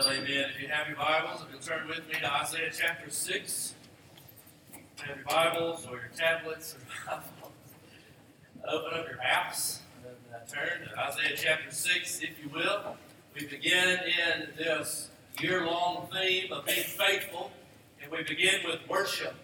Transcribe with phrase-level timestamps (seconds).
[0.00, 0.46] Well, amen.
[0.54, 3.74] If you have your Bibles, if you'll turn with me to Isaiah chapter 6,
[4.96, 6.74] have your Bibles or your tablets
[7.06, 7.20] or
[8.66, 12.96] open up your apps and uh, turn to Isaiah chapter 6, if you will.
[13.38, 17.50] We begin in this year long theme of being faithful,
[18.02, 19.34] and we begin with worship.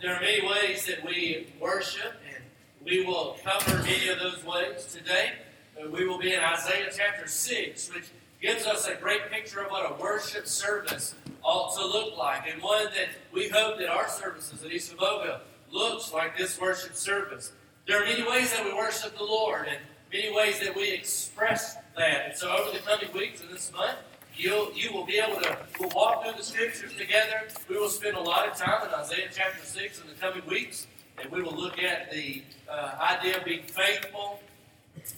[0.00, 2.44] There are many ways that we worship, and
[2.84, 5.32] we will cover many of those ways today.
[5.76, 8.10] Uh, we will be in Isaiah chapter 6, which
[8.40, 12.62] gives us a great picture of what a worship service ought to look like, and
[12.62, 17.52] one that we hope that our services at Eastaboga looks like this worship service.
[17.86, 19.78] There are many ways that we worship the Lord, and
[20.12, 22.26] many ways that we express that.
[22.26, 23.98] And so, over the coming weeks and this month,
[24.34, 27.48] you'll you will be able to we'll walk through the scriptures together.
[27.68, 30.86] We will spend a lot of time in Isaiah chapter six in the coming weeks,
[31.20, 34.40] and we will look at the uh, idea of being faithful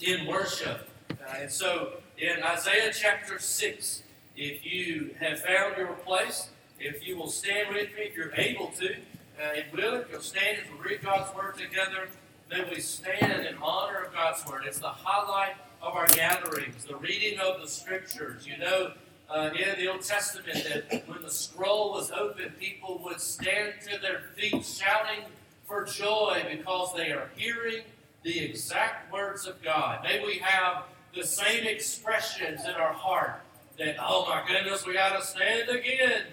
[0.00, 0.88] in worship.
[1.10, 4.02] Uh, and so, in Isaiah chapter 6.
[4.36, 6.48] If you have found your place,
[6.80, 10.20] if you will stand with me, if you're able to, uh, and will, if you'll
[10.20, 12.08] stand as we read God's Word together,
[12.50, 14.62] then we stand in honor of God's Word.
[14.66, 18.46] It's the highlight of our gatherings, the reading of the Scriptures.
[18.46, 18.92] You know,
[19.30, 24.00] uh, in the Old Testament, that when the scroll was open, people would stand to
[24.00, 25.24] their feet shouting
[25.64, 27.82] for joy because they are hearing
[28.24, 30.02] the exact words of God.
[30.02, 33.40] May we have the same expressions in our heart
[33.78, 36.24] that, oh my goodness, we got to stand again.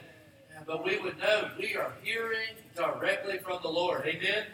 [0.66, 4.06] But we would know we are hearing directly from the Lord.
[4.06, 4.46] Amen?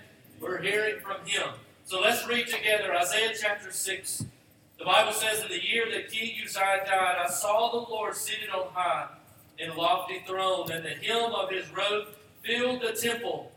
[0.42, 1.50] We're hearing from Him.
[1.86, 4.26] So let's read together Isaiah chapter 6.
[4.78, 8.50] The Bible says, In the year that King Uzziah died, I saw the Lord seated
[8.50, 9.08] on high
[9.58, 12.08] in a lofty throne, and the hem of his robe
[12.44, 13.52] filled the temple.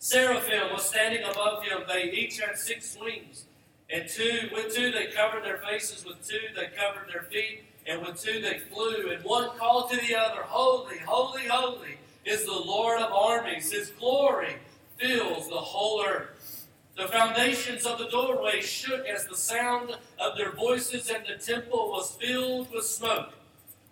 [0.00, 1.82] Seraphim was standing above him.
[1.86, 3.44] They each had six wings.
[3.92, 8.00] And two, with two they covered their faces, with two they covered their feet, and
[8.02, 9.10] with two they flew.
[9.10, 13.72] And one called to the other, Holy, holy, holy is the Lord of armies.
[13.72, 14.56] His glory
[14.98, 16.66] fills the whole earth.
[16.96, 21.90] The foundations of the doorway shook as the sound of their voices, and the temple
[21.90, 23.32] was filled with smoke.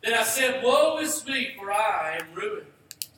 [0.05, 2.67] Then I said, Woe is me, for I am ruined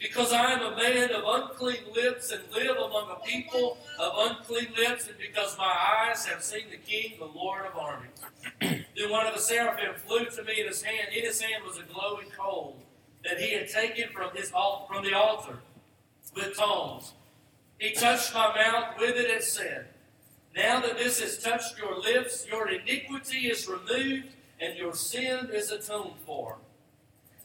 [0.00, 4.68] because I am a man of unclean lips and live among a people of unclean
[4.76, 5.76] lips, and because my
[6.08, 8.20] eyes have seen the King, the Lord of armies.
[8.60, 11.08] then one of the seraphim flew to me in his hand.
[11.14, 12.78] In his hand was a glowing coal
[13.24, 15.58] that he had taken from his from the altar
[16.34, 17.12] with tongs.
[17.78, 19.88] He touched my mouth with it and said,
[20.56, 24.28] Now that this has touched your lips, your iniquity is removed
[24.60, 26.56] and your sin is atoned for.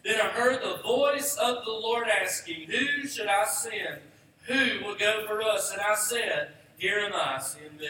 [0.05, 4.01] Then I heard the voice of the Lord asking, Who should I send?
[4.43, 5.71] Who will go for us?
[5.71, 7.87] And I said, Here am I, send me.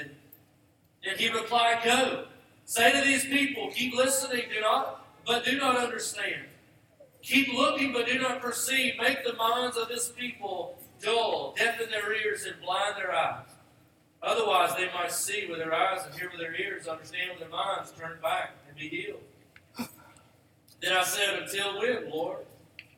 [1.03, 2.27] And he replied, Go.
[2.63, 6.45] Say to these people, Keep listening, do not, but do not understand.
[7.21, 8.93] Keep looking, but do not perceive.
[8.97, 13.47] Make the minds of this people dull, deafen their ears, and blind their eyes.
[14.23, 17.49] Otherwise, they might see with their eyes and hear with their ears, understand with their
[17.49, 19.19] minds, turn back and be healed.
[20.85, 22.45] Then I said, Until when, Lord?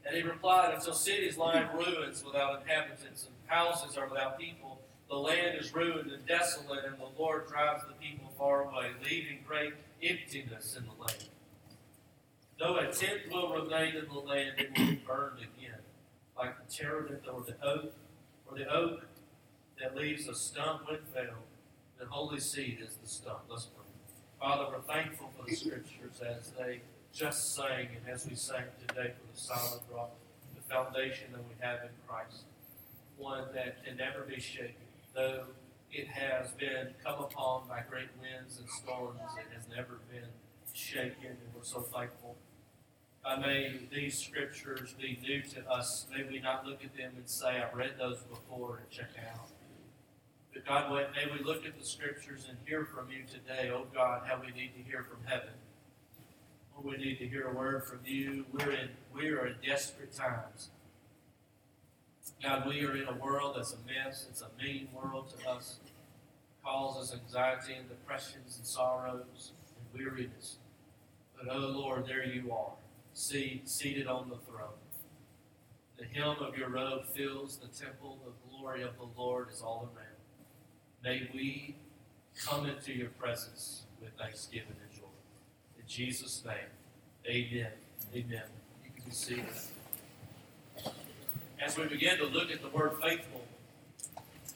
[0.06, 4.82] And he replied, Until cities lie in ruins without inhabitants, and houses are without people.
[5.10, 9.40] The land is ruined and desolate, and the Lord drives the people far away, leaving
[9.48, 11.30] great emptiness in the land.
[12.60, 15.80] Though a tenth will remain in the land, it will be burned again,
[16.38, 17.94] like the terebinth or the oak,
[18.52, 19.06] or the oak
[19.80, 21.38] that leaves a stump when felled.
[21.98, 23.44] The holy seed is the stump.
[23.50, 23.86] Let's pray.
[24.42, 26.82] Father, we're thankful for the scriptures as they
[27.14, 30.12] just sang, and as we sang today for the solid rock,
[30.56, 32.44] the foundation that we have in Christ,
[33.18, 34.76] one that can never be shaken,
[35.16, 35.46] though
[35.92, 40.30] it has been come upon by great winds and storms, it has never been
[40.74, 42.36] shaken, and we're so thankful.
[43.26, 46.06] Uh, may these scriptures be new to us.
[46.16, 49.50] May we not look at them and say, I've read those before and check out.
[50.54, 54.22] But God, may we look at the scriptures and hear from you today, oh God,
[54.26, 55.54] how we need to hear from heaven.
[56.84, 58.46] We need to hear a word from you.
[58.52, 60.70] We're in we are in desperate times.
[62.44, 64.28] God, we are in a world that's a mess.
[64.30, 65.80] It's a mean world to us.
[65.84, 65.92] It
[66.64, 70.58] causes anxiety and depressions and sorrows and weariness.
[71.36, 72.74] But oh Lord, there you are,
[73.14, 74.70] seated on the throne.
[75.98, 78.20] The hem of your robe fills the temple.
[78.24, 80.08] The glory of the Lord is all around.
[81.04, 81.76] May we
[82.46, 85.08] come into your presence with thanksgiving and joy.
[85.80, 86.77] In Jesus' name.
[87.30, 87.68] Amen.
[88.16, 88.42] Amen.
[88.86, 89.46] You can be seated.
[91.62, 93.44] As we begin to look at the word faithful,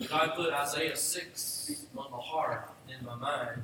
[0.07, 3.63] God put Isaiah 6 on the heart in my mind.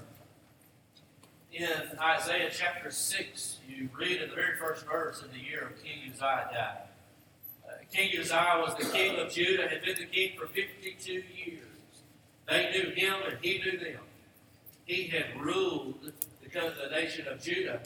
[1.54, 1.70] in
[2.02, 6.12] Isaiah chapter 6, you read in the very first verse in the year of King
[6.12, 6.78] Uzziah died.
[7.66, 11.64] Uh, king Uzziah was the king of Judah, had been the king for 52 years.
[12.50, 14.02] They knew him and he knew them.
[14.84, 16.12] He had ruled
[16.42, 17.82] the nation of Judah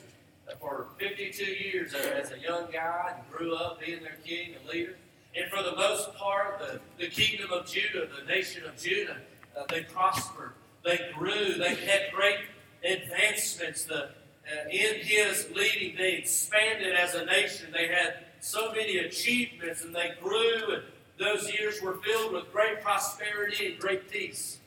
[0.60, 4.96] for 52 years as a young guy and grew up being their king and leader.
[5.36, 9.18] And for the most part, the, the kingdom of Judah, the nation of Judah,
[9.58, 10.54] uh, they prospered.
[10.84, 11.54] They grew.
[11.54, 12.40] They had great
[12.84, 13.86] advancements.
[13.86, 17.68] The, uh, in his leading, they expanded as a nation.
[17.72, 20.84] They had so many achievements and they grew, and
[21.18, 24.58] those years were filled with great prosperity and great peace.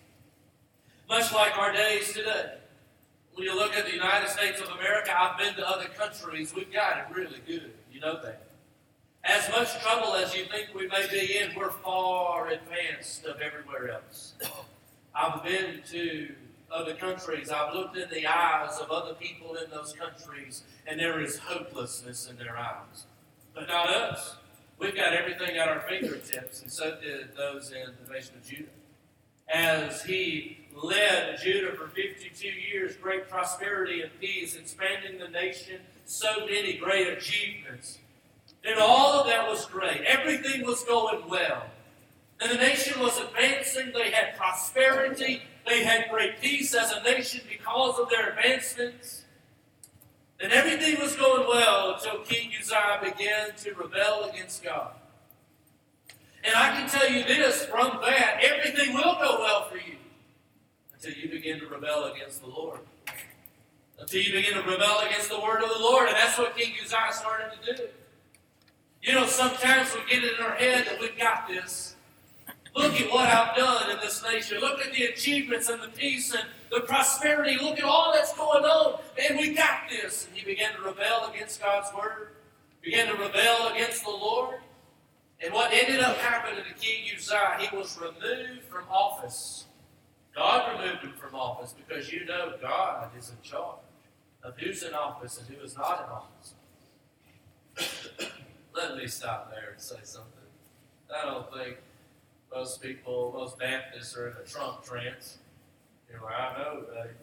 [1.08, 2.54] Much like our days today.
[3.34, 6.72] When you look at the United States of America, I've been to other countries, we've
[6.72, 7.72] got it really good.
[7.92, 8.42] You know that.
[9.25, 13.90] As much trouble as you think we may be in, we're far advanced of everywhere
[13.90, 14.34] else.
[15.14, 16.32] I've been to
[16.72, 17.50] other countries.
[17.50, 22.28] I've looked in the eyes of other people in those countries, and there is hopelessness
[22.30, 23.06] in their eyes.
[23.54, 24.37] But not us.
[24.78, 28.69] We've got everything at our fingertips, and so did those in the nation of Judah.
[29.48, 36.47] As he led Judah for 52 years, great prosperity and peace, expanding the nation, so
[36.47, 37.99] many great achievements.
[38.65, 40.03] And all of that was great.
[40.03, 41.65] Everything was going well.
[42.41, 43.93] And the nation was advancing.
[43.93, 45.43] They had prosperity.
[45.67, 49.25] They had great peace as a nation because of their advancements.
[50.41, 54.93] And everything was going well until King Uzziah began to rebel against God.
[56.43, 59.97] And I can tell you this from that, everything will go well for you
[61.04, 62.80] until you begin to rebel against the Lord.
[63.98, 66.08] Until you begin to rebel against the word of the Lord.
[66.08, 67.82] And that's what King Uzziah started to do.
[69.02, 71.96] You know, sometimes we get it in our head that we've got this.
[72.74, 74.60] Look at what I've done in this nation.
[74.60, 77.56] Look at the achievements and the peace and the prosperity.
[77.62, 79.00] Look at all that's going on.
[79.18, 80.26] Man, we got this.
[80.26, 82.30] And he began to rebel against God's word,
[82.82, 84.56] began to rebel against the Lord.
[85.44, 89.63] And what ended up happening to King Uzziah, he was removed from office.
[90.34, 93.78] God removed him from office because you know God is in charge
[94.42, 98.31] of who's in office and who is not in office.
[98.75, 100.31] Let me stop there and say something.
[101.14, 101.76] I don't think
[102.52, 105.38] most people, most Baptists are in a Trump trance.
[106.08, 107.14] You know, I know that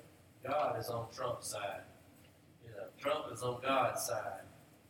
[0.45, 1.81] God is on Trump's side.
[2.63, 4.41] You know, Trump is on God's side.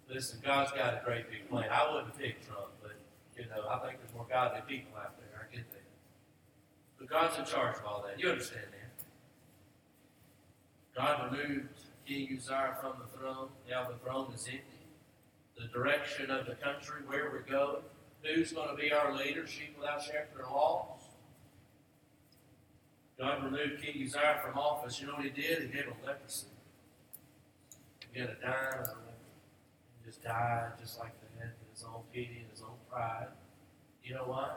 [0.09, 1.69] Listen, God's got a great big plan.
[1.71, 2.95] I wouldn't pick Trump, but
[3.37, 5.47] you know, I think there's more godly people out there.
[5.49, 5.81] I get that.
[6.99, 8.17] But God's in charge of all that.
[8.17, 9.03] You understand that?
[10.95, 11.67] God removed
[12.07, 13.49] King Uzziah from the throne.
[13.69, 14.63] Now the throne is empty.
[15.59, 17.83] The direction of the country, where we're going,
[18.23, 21.01] who's going to be our leader, sheep without shepherd or laws.
[23.19, 25.01] God removed King Uzziah from office.
[25.01, 25.63] You know what he did?
[25.63, 26.47] He gave him leprosy.
[28.13, 28.85] He had a dying
[29.99, 33.27] He just died just like that in his own pity and his own pride.
[34.03, 34.49] You know why?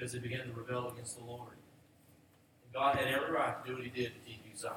[0.00, 1.52] Because they began to rebel against the Lord.
[2.64, 4.72] And God had every right to do what he did to King Uzziah.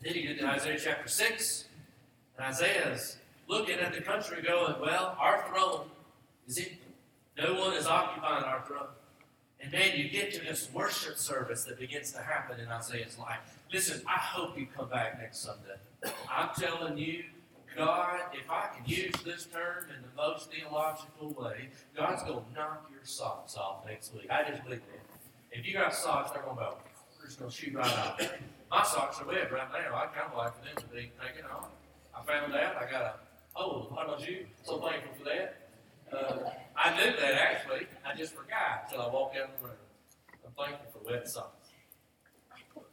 [0.00, 1.64] Then he get to Isaiah chapter 6.
[2.38, 3.18] And Isaiah's
[3.48, 5.84] looking at the country going, Well, our throne
[6.48, 6.78] is empty.
[7.36, 8.88] No one is occupying our throne.
[9.60, 13.58] And then you get to this worship service that begins to happen in Isaiah's life.
[13.70, 16.14] Listen, I hope you come back next Sunday.
[16.30, 17.24] I'm telling you,
[17.76, 22.52] God, if I can use this term in the most theological way, God's going to
[22.54, 24.26] knock your socks off next week.
[24.30, 25.58] I just believe that.
[25.58, 26.76] If you got socks, they're going to go,
[27.18, 28.20] they're just going to shoot right off.
[28.70, 29.96] My socks are wet right now.
[29.96, 31.68] I kind of like them to be taken off.
[32.14, 33.14] I found out I got a,
[33.56, 34.46] oh, how about you?
[34.62, 35.68] So thankful for that.
[36.12, 37.86] Uh, I knew that actually.
[38.04, 39.76] I just forgot until I walked out of the room.
[40.44, 41.68] I'm thankful for wet socks.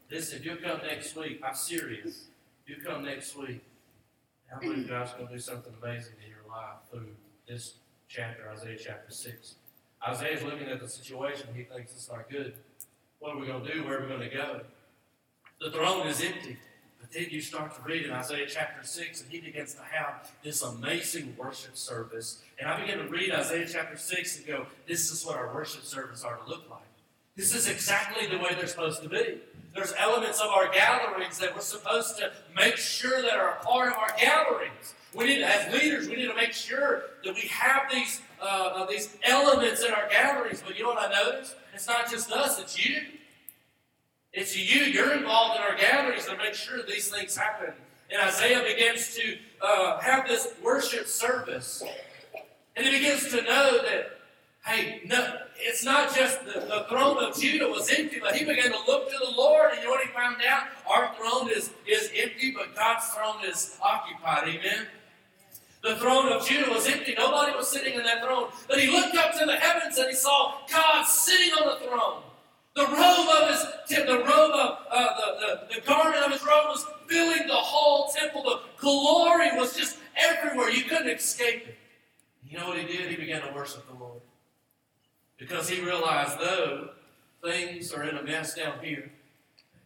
[0.09, 2.27] Listen, if you come next week, I'm serious.
[2.65, 3.61] You come next week,
[4.53, 7.07] I believe God's going to do something amazing in your life through
[7.47, 7.75] this
[8.07, 9.55] chapter, Isaiah chapter 6.
[10.07, 11.47] Isaiah's looking at the situation.
[11.55, 12.53] He thinks it's not good.
[13.19, 13.83] What are we going to do?
[13.83, 14.61] Where are we going to go?
[15.61, 16.57] The throne is empty.
[16.99, 20.31] But then you start to read in Isaiah chapter 6, and he begins to have
[20.43, 22.41] this amazing worship service.
[22.59, 25.83] And I begin to read Isaiah chapter 6 and go, this is what our worship
[25.83, 26.81] service are to look like.
[27.39, 29.37] This is exactly the way they're supposed to be.
[29.73, 33.93] There's elements of our gatherings that we're supposed to make sure that are a part
[33.93, 34.93] of our gatherings.
[35.15, 38.85] We need, to, as leaders, we need to make sure that we have these uh,
[38.87, 40.61] these elements in our gatherings.
[40.65, 41.55] But you know what I noticed?
[41.73, 43.03] It's not just us; it's you.
[44.33, 44.81] It's you.
[44.81, 47.73] You're involved in our gatherings to make sure these things happen.
[48.11, 51.83] And Isaiah begins to uh, have this worship service.
[52.75, 54.19] And he begins to know that,
[54.65, 58.71] Hey, no, it's not just the, the throne of Judah was empty, but he began
[58.71, 60.63] to look to the Lord, and you know what he found out?
[60.89, 64.47] Our throne is, is empty, but God's throne is occupied.
[64.47, 64.87] Amen.
[65.81, 67.15] The throne of Judah was empty.
[67.17, 68.49] Nobody was sitting in that throne.
[68.67, 72.23] But he looked up to the heavens and he saw God sitting on the throne.
[72.75, 76.67] The robe of his, the robe of, uh, the, the, the garment of his robe
[76.67, 78.43] was filling the whole temple.
[78.43, 80.69] The glory was just everywhere.
[80.69, 81.77] You couldn't escape it.
[82.45, 83.09] You know what he did?
[83.09, 84.21] He began to worship the Lord.
[85.39, 86.89] Because he realized, though
[87.43, 89.11] things are in a mess down here,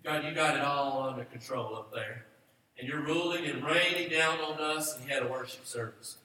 [0.03, 2.25] God, you got it all under control up there
[2.77, 6.17] and you're ruling and reigning down on us, and he had a worship service.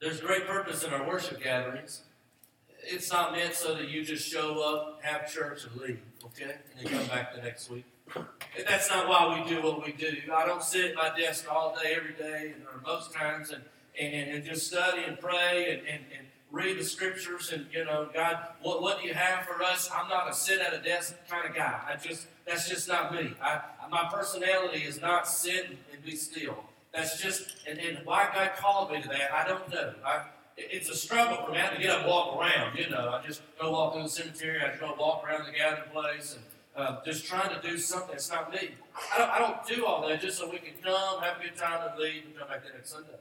[0.00, 2.02] There's great purpose in our worship gatherings.
[2.82, 6.56] It's not meant so that you just show up, have church, and leave, okay?
[6.78, 7.84] And then come back the next week.
[8.16, 10.16] And That's not why we do what we do.
[10.34, 13.62] I don't sit at my desk all day, every day, or most times, and,
[14.00, 18.08] and, and just study and pray and, and, and read the scriptures and you know
[18.12, 19.90] god what, what do you have for us?
[19.94, 21.80] I'm not a sit at a desk kind of guy.
[21.88, 23.32] I just that's just not me.
[23.42, 26.64] I, my personality is not sit and be still.
[26.92, 29.94] That's just and, and why god called me to that i don't know.
[30.04, 30.22] I,
[30.56, 31.58] it's a struggle for me.
[31.74, 33.18] To get up and walk around you know.
[33.20, 34.60] I just go walk through the cemetery.
[34.62, 36.44] I just go walk around the gathering place and
[36.76, 38.70] uh, just trying to do something that's not me.
[39.14, 41.56] I don't, I don't do all that just so we can come have a good
[41.56, 43.18] time and leave and come back the next sunday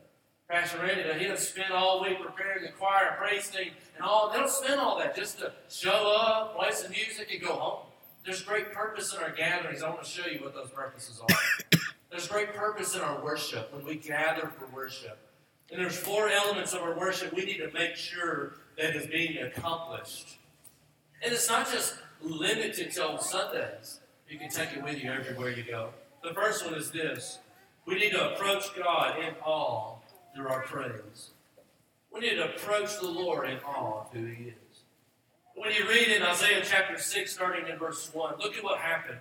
[0.50, 4.32] Pastor Randy, he doesn't spend all week preparing the choir, praise team, and all.
[4.32, 7.86] They don't spend all that just to show up, play some music, and go home.
[8.26, 9.84] There's great purpose in our gatherings.
[9.84, 11.80] I want to show you what those purposes are.
[12.10, 15.20] There's great purpose in our worship when we gather for worship.
[15.72, 19.38] And there's four elements of our worship we need to make sure that is being
[19.38, 20.40] accomplished.
[21.22, 24.00] And it's not just limited to on Sundays.
[24.28, 25.92] You can take it with you everywhere you go.
[26.24, 27.38] The first one is this.
[27.86, 29.99] We need to approach God in awe
[30.36, 31.32] through our praise.
[32.14, 34.54] We need to approach the Lord in awe of who He is.
[35.56, 39.20] When you read in Isaiah chapter 6, starting in verse 1, look at what happened.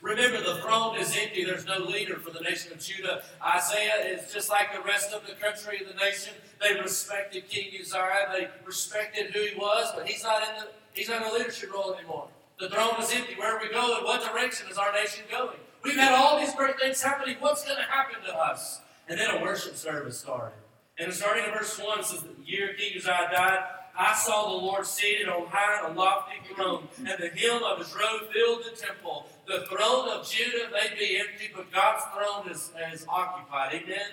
[0.00, 1.44] Remember, the throne is empty.
[1.44, 3.22] There's no leader for the nation of Judah.
[3.44, 6.34] Isaiah is just like the rest of the country and the nation.
[6.60, 8.28] They respected King Uzziah.
[8.32, 11.72] They respected who he was, but he's not in the he's not in the leadership
[11.72, 12.28] role anymore.
[12.60, 13.34] The throne is empty.
[13.36, 14.04] Where are we going?
[14.04, 15.58] What direction is our nation going?
[15.84, 17.36] We've had all these great things happening.
[17.40, 18.80] What's going to happen to us?
[19.08, 20.54] And then a worship service started.
[20.98, 23.60] And starting in verse 1, it says, The year King Uzziah died,
[23.96, 27.78] I saw the Lord seated on high on a lofty throne, and the hill of
[27.78, 29.26] his robe filled the temple.
[29.46, 33.74] The throne of Judah may be empty, but God's throne is, is occupied.
[33.74, 34.06] Amen?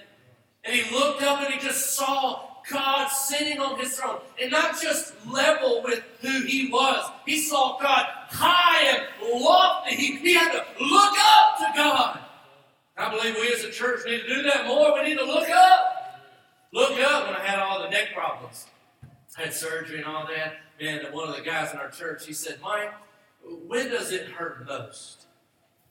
[0.63, 4.19] And he looked up and he just saw God sitting on his throne.
[4.41, 7.11] And not just level with who he was.
[7.25, 9.95] He saw God high and lofty.
[9.95, 12.19] He, he had to look up to God.
[12.97, 14.93] I believe we as a church need to do that more.
[14.93, 16.21] We need to look up.
[16.71, 18.67] Look up when I had all the neck problems.
[19.37, 20.55] I had surgery and all that.
[20.79, 22.93] And one of the guys in our church, he said, Mike,
[23.67, 25.25] when does it hurt most?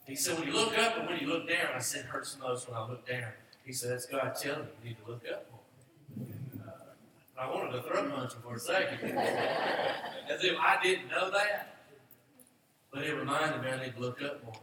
[0.07, 1.69] He said, when you look up and when you look down.
[1.75, 3.33] I said, it hurts most when I look down.
[3.65, 6.27] He said, that's God telling you, you need to look up more.
[6.67, 9.11] Uh, I wanted to throw punch him for a second.
[9.19, 11.77] As if I didn't know that.
[12.93, 14.55] But it reminded me I need to look up more.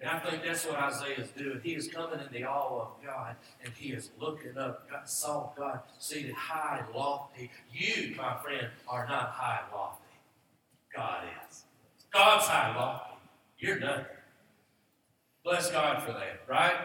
[0.00, 1.60] And I think that's what Isaiah is doing.
[1.62, 4.88] He is coming in the awe of God, and he is looking up.
[4.88, 7.50] God saw God seated high and lofty.
[7.72, 10.04] You, my friend, are not high and lofty.
[10.94, 11.64] God is.
[12.12, 13.14] God's high and lofty.
[13.58, 14.04] You're nothing.
[15.42, 16.76] Bless God for that, right?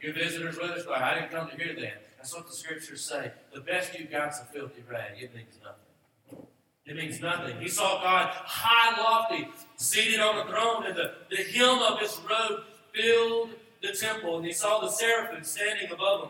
[0.00, 2.04] Your visitors with us, I didn't come to hear that.
[2.16, 3.32] That's what the scriptures say.
[3.52, 5.22] The best you've got is a filthy rag.
[5.22, 5.83] It means nothing.
[6.86, 7.58] It means nothing.
[7.60, 12.20] He saw God high lofty, seated on a throne, and the, the hem of his
[12.28, 12.60] robe
[12.92, 13.50] filled
[13.82, 14.36] the temple.
[14.36, 16.28] And he saw the seraphim standing above him.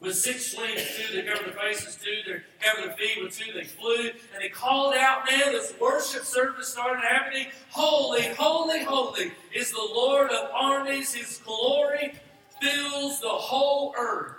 [0.00, 3.52] With six wings, two they covered their faces, two they covered their feet, with two
[3.52, 4.10] they flew.
[4.34, 7.46] And he called out, man, this worship service started happening.
[7.70, 11.14] Holy, holy, holy is the Lord of armies.
[11.14, 12.14] His glory
[12.60, 14.37] fills the whole earth.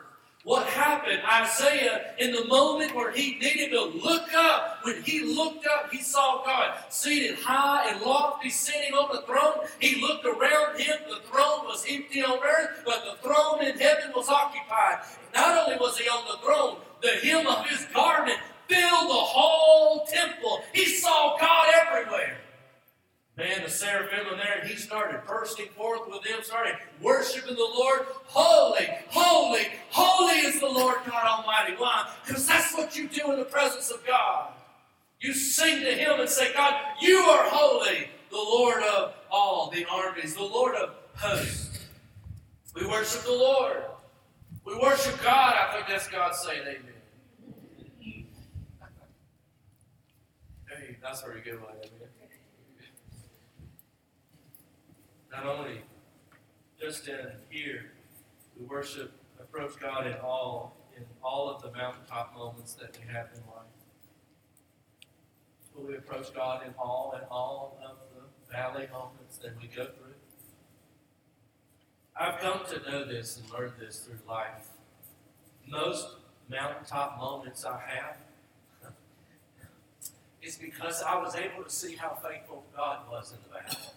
[0.50, 1.22] What happened?
[1.32, 6.02] Isaiah, in the moment where he needed to look up, when he looked up, he
[6.02, 9.68] saw God seated high and lofty, sitting on the throne.
[9.80, 10.98] He looked around him.
[11.08, 15.06] The throne was empty on earth, but the throne in heaven was occupied.
[15.36, 20.08] Not only was he on the throne, the hem of his garment filled the whole
[20.08, 20.64] temple.
[20.74, 22.40] He saw God everywhere
[23.40, 27.72] man, the seraphim in there, and he started bursting forth with them, started worshiping the
[27.74, 28.06] Lord.
[28.26, 31.74] Holy, holy, holy is the Lord God Almighty.
[31.78, 32.12] Why?
[32.26, 34.52] Because that's what you do in the presence of God.
[35.22, 39.86] You sing to Him and say, God, you are holy, the Lord of all the
[39.86, 41.80] armies, the Lord of hosts.
[42.76, 43.84] We worship the Lord.
[44.66, 45.56] We worship God.
[45.56, 46.84] I think that's God saying amen.
[50.70, 52.10] Hey, that's where we go with it.
[55.32, 55.82] Not only
[56.80, 57.92] just in here,
[58.58, 63.28] we worship, approach God in all, in all of the mountaintop moments that we have
[63.34, 63.66] in life.
[65.74, 69.86] But we approach God in all and all of the valley moments that we go
[69.86, 70.14] through.
[72.20, 74.68] I've come to know this and learn this through life.
[75.68, 76.08] Most
[76.50, 78.18] mountaintop moments I have
[80.42, 83.94] is because I was able to see how faithful God was in the valley.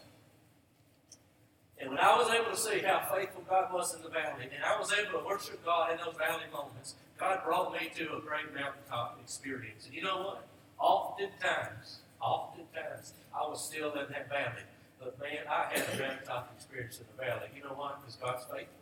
[1.83, 4.65] And when I was able to see how faithful God was in the valley, and
[4.65, 8.21] I was able to worship God in those valley moments, God brought me to a
[8.21, 9.87] great mountaintop experience.
[9.87, 10.47] And you know what?
[10.79, 14.63] Oftentimes, oftentimes, I was still in that valley.
[15.01, 17.49] But man, I had a mountaintop experience in the valley.
[17.57, 17.95] You know why?
[17.99, 18.79] Because God's faithful.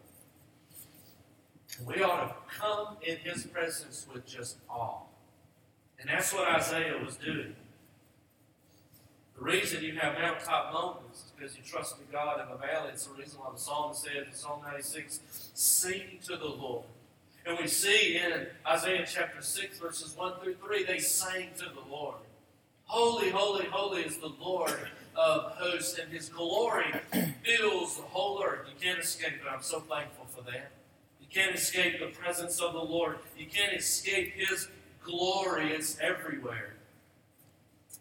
[1.87, 4.99] We ought to come in His presence with just awe.
[5.99, 7.57] And that's what Isaiah was doing.
[9.40, 12.90] The reason you have mountaintop moments is because you trusted God in the valley.
[12.92, 15.20] It's the reason why the psalm said in Psalm 96,
[15.54, 16.85] Sing to the Lord.
[17.47, 21.90] And we see in Isaiah chapter 6, verses 1 through 3, they sang to the
[21.90, 22.16] Lord.
[22.85, 24.76] Holy, holy, holy is the Lord
[25.16, 26.92] of hosts, and his glory
[27.42, 28.66] fills the whole earth.
[28.68, 29.50] You can't escape it.
[29.50, 30.70] I'm so thankful for that.
[31.18, 33.16] You can't escape the presence of the Lord.
[33.38, 34.68] You can't escape his
[35.02, 35.73] glory.
[35.73, 36.75] It's everywhere.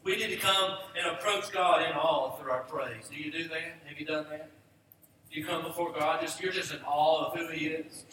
[0.03, 3.10] We need to come and approach God in awe through our praise.
[3.10, 3.62] Do you do that?
[3.86, 4.50] Have you done that?
[5.32, 8.06] You come before God, just you're just in awe of who He is.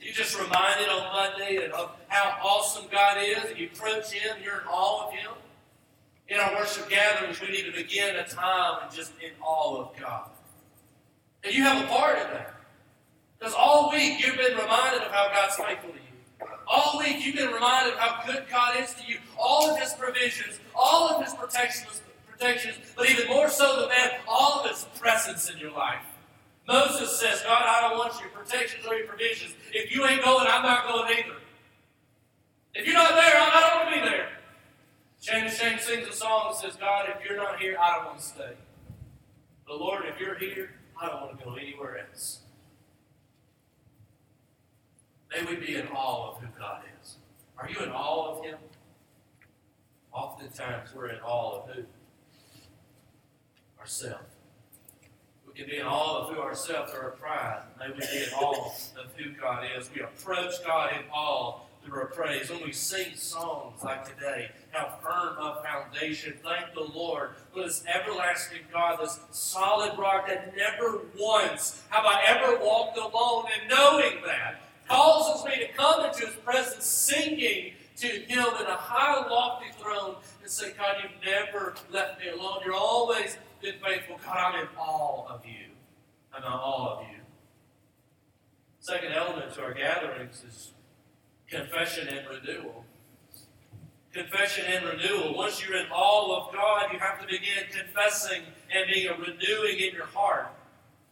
[0.00, 4.66] You just reminded on Monday of how awesome God is, you approach Him, you're in
[4.68, 5.30] awe of Him.
[6.28, 9.96] In our worship gatherings, we need to begin a time and just in awe of
[9.98, 10.28] God.
[11.42, 12.54] And you have a part in that.
[13.38, 15.97] Because all week you've been reminded of how God's faithful.
[16.70, 19.94] All week you've been reminded of how good God is to you, all of His
[19.94, 24.84] provisions, all of His protections, protections, but even more so than that, all of His
[24.98, 26.02] presence in your life.
[26.66, 29.54] Moses says, God, I don't want your protections or your provisions.
[29.72, 31.36] If you ain't going, I'm not going either.
[32.74, 34.28] If you're not there, I don't want to be there.
[35.20, 38.18] Shane Shane sings a song that says, God, if you're not here, I don't want
[38.18, 38.52] to stay.
[39.66, 42.40] But Lord, if you're here, I don't want to go anywhere else.
[45.30, 47.16] May we be in awe of who God is.
[47.58, 48.58] Are you in awe of Him?
[50.12, 51.82] Oftentimes we're in awe of who?
[53.78, 54.24] Ourselves.
[55.46, 57.62] We can be in awe of who ourselves our pride.
[57.78, 59.90] May we be in awe of who God is.
[59.94, 62.50] We approach God in awe through our praise.
[62.50, 66.34] When we sing songs like today, how firm a foundation.
[66.42, 72.22] Thank the Lord for this everlasting God, this solid rock that never once have I
[72.26, 73.44] ever walked alone.
[73.60, 78.76] And knowing that, causes me to come into His presence singing to Him in a
[78.76, 82.60] high, lofty throne and say, God, you've never left me alone.
[82.64, 84.18] You're always been faithful.
[84.24, 85.66] God, I'm in awe of you.
[86.32, 87.18] I'm in awe of you.
[88.80, 90.72] Second element to our gatherings is
[91.48, 92.84] confession and renewal.
[94.12, 95.34] Confession and renewal.
[95.36, 98.42] Once you're in awe of God, you have to begin confessing
[98.74, 100.48] and being a renewing in your heart.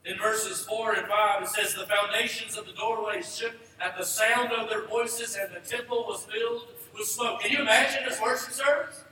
[0.04, 4.04] In verses 4 and 5, it says, The foundations of the doorways shook at the
[4.04, 7.40] sound of their voices, and the temple was filled with smoke.
[7.40, 9.04] Can you imagine this worship service?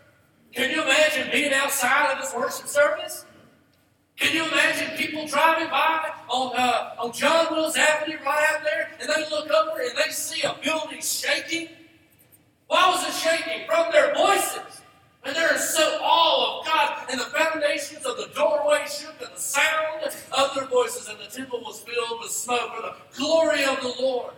[0.52, 3.24] Can you imagine being outside of this worship service?
[4.16, 8.90] Can you imagine people driving by on, uh, on John Wills Avenue right out there,
[9.00, 11.68] and they look over and they see a building shaking?
[12.68, 13.66] Why was it shaking?
[13.66, 14.80] From their voices.
[15.24, 19.40] And they're so awe of God, and the foundations of the doorway shook at the
[19.40, 23.80] sound of their voices, and the temple was filled with smoke for the glory of
[23.80, 24.34] the Lord.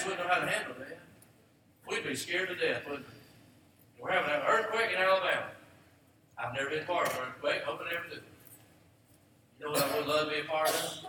[0.00, 0.98] Baptists wouldn't know how to handle that.
[1.88, 4.02] We'd be scared to death, wouldn't we?
[4.02, 5.46] We're having an earthquake in Alabama.
[6.38, 8.20] I've never been part of an earthquake, hoping never do.
[9.58, 11.04] You know what I would love to be a part of?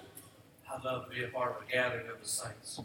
[0.73, 2.81] I'd love to be a part of a gathering of the saints.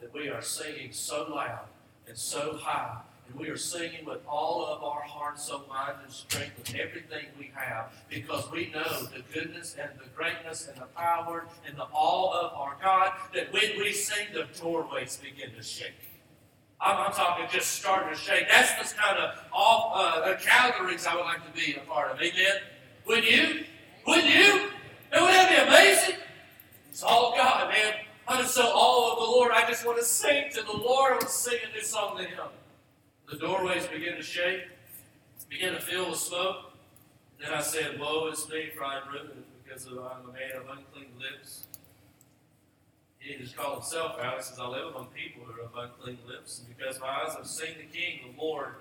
[0.00, 1.66] That we are singing so loud
[2.06, 6.12] and so high, and we are singing with all of our heart, soul, mind, and
[6.12, 10.86] strength, with everything we have, because we know the goodness and the greatness and the
[10.96, 15.62] power and the awe of our God, that when we sing, the doorways begin to
[15.62, 15.92] shake.
[16.80, 18.48] I'm, I'm talking just starting to shake.
[18.50, 22.20] That's the kind of off, uh, gatherings I would like to be a part of.
[22.20, 22.60] Amen?
[23.06, 23.64] Would you?
[24.06, 24.70] Would you?
[25.12, 26.16] And wouldn't that be amazing?
[26.88, 27.94] It's all God, man.
[28.26, 29.52] I'm just so all of the Lord.
[29.52, 31.12] I just want to sing to the Lord.
[31.12, 32.46] I want to sing a new song to Him.
[33.30, 34.62] The doorways begin to shake,
[35.48, 36.72] begin to fill with smoke.
[37.40, 40.62] Then I said, Woe is me, for I am ruined, because I'm a man of
[40.62, 41.68] unclean lips.
[43.20, 44.38] He just called himself out.
[44.38, 47.36] He says, I live among people who are of unclean lips, and because my eyes
[47.36, 48.74] have seen the King, the Lord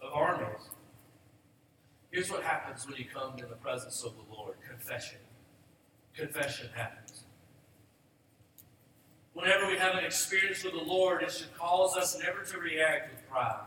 [0.00, 0.70] of armies.
[2.12, 5.18] Here's what happens when you come in the presence of the Lord confession.
[6.14, 7.05] Confession happens.
[9.36, 13.12] Whenever we have an experience with the Lord, it should cause us never to react
[13.12, 13.66] with pride.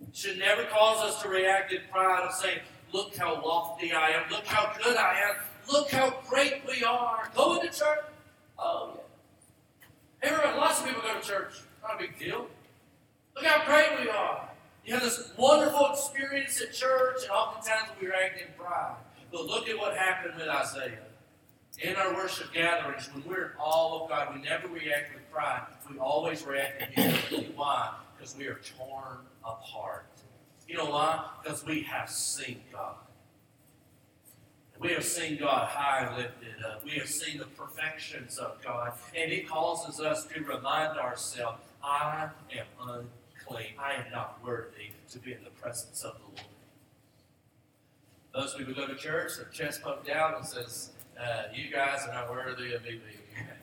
[0.00, 2.62] It should never cause us to react in pride and say,
[2.92, 4.30] Look how lofty I am.
[4.30, 5.34] Look how good I am.
[5.68, 7.28] Look how great we are.
[7.34, 8.04] Going to church?
[8.56, 9.00] Oh,
[10.22, 10.30] yeah.
[10.30, 11.54] Everyone, lots of people go to church.
[11.82, 12.46] Not a big deal.
[13.34, 14.48] Look how great we are.
[14.86, 18.94] You have this wonderful experience at church, and oftentimes we react in pride.
[19.32, 21.07] But look at what happened with Isaiah.
[21.80, 25.62] In our worship gatherings, when we're in awe of God, we never react with pride.
[25.88, 27.52] We always react with humility.
[27.54, 27.94] Why?
[28.16, 30.06] Because we are torn apart.
[30.66, 31.24] You know why?
[31.42, 32.96] Because we have seen God.
[34.80, 36.84] We have seen God high lifted up.
[36.84, 38.92] We have seen the perfections of God.
[39.16, 43.72] And it causes us to remind ourselves, I am unclean.
[43.78, 46.42] I am not worthy to be in the presence of the Lord.
[48.34, 52.14] Those people go to church, their chest poked out and says, uh, you guys are
[52.14, 53.02] not worthy of me being
[53.34, 53.56] here.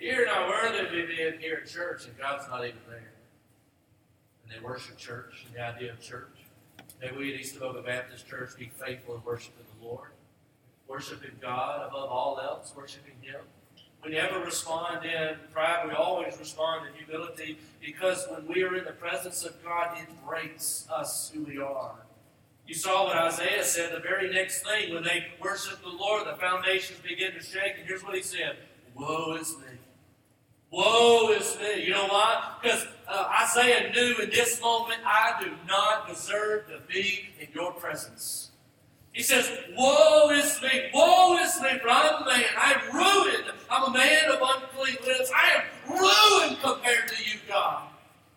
[0.00, 3.12] You're not worthy of me being here at church, and God's not even there
[4.48, 6.28] and they worship church and the idea of church.
[7.00, 10.08] May we at Eastaboga Baptist Church be faithful in worshiping the Lord,
[10.88, 13.40] worshiping God above all else, worshiping Him.
[14.04, 18.84] We never respond in pride, we always respond in humility because when we are in
[18.84, 21.96] the presence of God, it breaks us who we are.
[22.68, 26.34] You saw what Isaiah said the very next thing when they worshiped the Lord, the
[26.34, 28.56] foundations begin to shake, and here's what he said
[28.94, 29.78] Woe is me.
[30.70, 31.84] Woe is me.
[31.86, 32.56] You know why?
[32.60, 37.72] Because uh, Isaiah knew in this moment, I do not deserve to be in your
[37.72, 38.50] presence.
[39.12, 42.44] He says, Woe is me, woe is me, for I'm a man.
[42.54, 43.44] I'm ruined.
[43.70, 45.32] I'm a man of unclean lips.
[45.34, 47.84] I am ruined compared to you, God.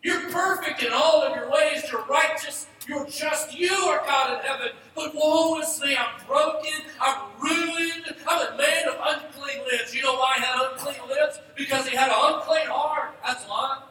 [0.02, 1.84] You're perfect in all of your ways.
[1.92, 2.68] You're righteous.
[2.88, 3.58] You're just.
[3.58, 4.70] You are God in heaven.
[4.96, 5.82] But woe is.
[5.84, 6.82] I'm broken.
[7.00, 8.16] I'm ruined.
[8.28, 9.94] I'm a man of unclean lips.
[9.94, 11.40] You know why I had unclean lips?
[11.56, 13.16] Because he had an unclean heart.
[13.26, 13.82] That's why.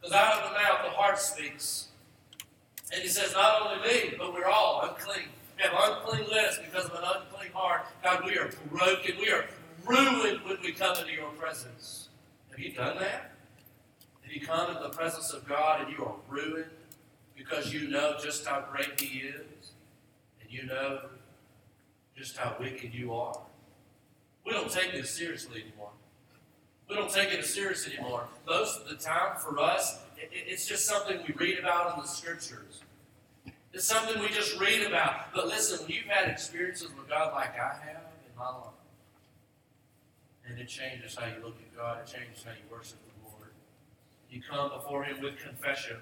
[0.00, 1.88] Because out of the mouth the heart speaks.
[2.92, 5.26] And he says, not only me, but we're all unclean.
[5.56, 7.86] We have unclean lips because of an unclean heart.
[8.02, 9.16] God, we are broken.
[9.18, 9.46] We are
[9.84, 12.08] ruined when we come into your presence.
[12.50, 13.32] Have you done that?
[14.22, 16.70] Have you come into the presence of God and you are ruined
[17.36, 19.72] because you know just how great He is
[20.40, 21.00] and you know
[22.16, 23.38] just how wicked you are?
[24.44, 25.90] We don't take this seriously anymore.
[26.88, 28.28] We don't take it as serious anymore.
[28.46, 29.98] Most of the time for us,
[30.30, 32.82] it's just something we read about in the scriptures.
[33.72, 35.34] It's something we just read about.
[35.34, 38.72] But listen, when you've had experiences with God like I have in my life,
[40.48, 43.50] and it changes how you look at God, it changes how you worship the Lord.
[44.30, 45.96] You come before Him with confession.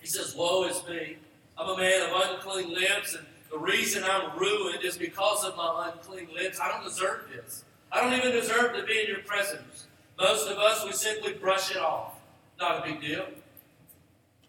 [0.00, 1.16] He says, Woe is me.
[1.58, 5.92] I'm a man of unclean lips, and the reason I'm ruined is because of my
[5.92, 6.58] unclean lips.
[6.60, 7.64] I don't deserve this.
[7.90, 9.86] I don't even deserve to be in your presence.
[10.18, 12.14] Most of us, we simply brush it off.
[12.58, 13.26] Not a big deal.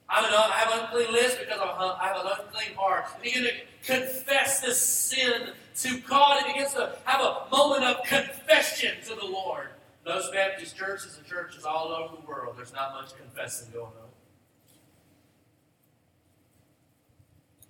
[0.10, 3.06] I'm an, I have unclean lips because I have an unclean heart.
[3.16, 7.84] And you're going to confess this sin to God and begins to have a moment
[7.84, 9.70] of confession to the Lord.
[10.06, 14.03] Those Baptist churches and churches all over the world, there's not much confessing going on.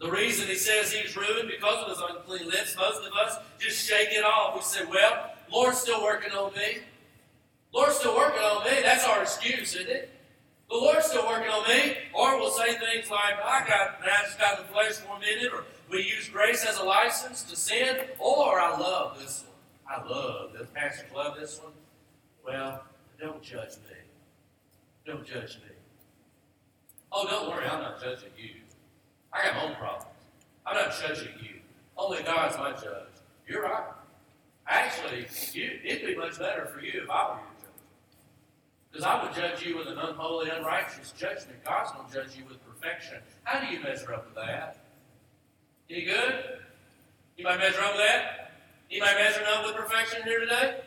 [0.03, 3.87] The reason he says he's ruined because of his unclean lips, most of us just
[3.87, 4.53] shake it off.
[4.53, 6.79] We say, well, Lord's still working on me.
[7.73, 8.81] Lord's still working on me.
[8.81, 10.11] That's our excuse, isn't it?
[10.69, 11.95] The Lord's still working on me.
[12.13, 15.53] Or we'll say things like, I got just got in the flesh for a minute,
[15.53, 19.99] or we use grace as a license to sin, or I love this one.
[19.99, 20.67] I love this.
[20.73, 21.71] Pastor love this one.
[22.45, 22.83] Well,
[23.17, 23.95] don't judge me.
[25.05, 25.71] Don't judge me.
[27.09, 28.63] Oh, don't worry, I'm not judging you.
[29.33, 30.05] I my own problems.
[30.65, 31.55] I'm not judging you.
[31.97, 33.09] Only God's my judge.
[33.47, 33.83] You're right.
[34.67, 37.69] Actually, you, it'd be much better for you if I were you.
[38.91, 41.63] Because I would judge you with an unholy, unrighteous judgment.
[41.65, 43.17] God's going to judge you with perfection.
[43.43, 44.85] How do you measure up to that?
[45.89, 46.59] Any good?
[47.35, 48.51] You might measure up with that?
[48.89, 50.81] You might measure up with perfection here today?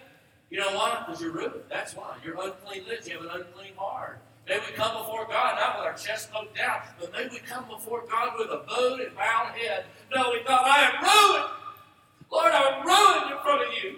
[0.51, 1.03] You know why?
[1.05, 1.65] Because you're rude.
[1.69, 2.17] That's why.
[2.25, 3.09] You're unclean lips.
[3.09, 4.21] You have an unclean heart.
[4.49, 7.65] May we come before God not with our chest poked out, but may we come
[7.69, 11.51] before God with a bowed and bowed head, knowing, God, I am ruined.
[12.31, 13.97] Lord, I'm ruined in front of you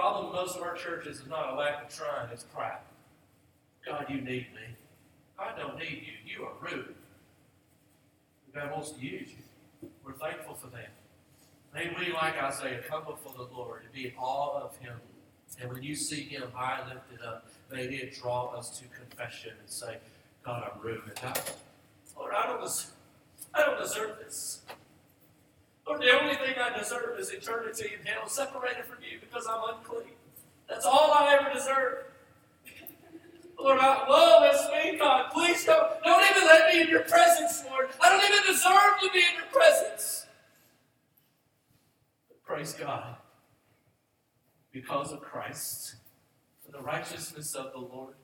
[0.00, 2.78] problem with most of our churches is not a lack of trying, it's pride.
[3.86, 4.74] God, you need me.
[5.38, 6.38] I don't need you.
[6.38, 6.94] You are rude.
[8.54, 9.88] God wants to use you.
[10.02, 10.90] We're thankful for that.
[11.74, 14.94] May we, like Isaiah, come before the Lord and be in awe of Him.
[15.60, 19.68] And when you see Him high lifted up, may it draw us to confession and
[19.68, 19.98] say,
[20.44, 21.02] God, I'm ruined.
[21.22, 21.34] I,
[22.16, 22.86] Lord, I don't,
[23.54, 24.62] I don't deserve this.
[25.86, 29.76] Lord, the only thing I deserve is eternity in hell, separated from you because I'm
[29.76, 30.14] unclean.
[30.68, 32.04] That's all I ever deserve.
[33.58, 35.30] Lord, I love this me, God.
[35.32, 37.88] Please don't, don't even let me in your presence, Lord.
[38.00, 40.26] I don't even deserve to be in your presence.
[42.28, 43.16] But praise God.
[44.72, 45.96] Because of Christ
[46.72, 48.14] the righteousness of the Lord,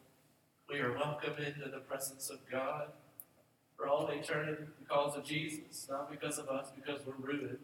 [0.69, 2.89] we are welcomed into the presence of God
[3.77, 7.59] for all eternity because of Jesus, not because of us, because we're rooted.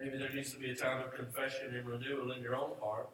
[0.00, 3.08] Maybe there needs to be a time of confession and renewal in your own heart.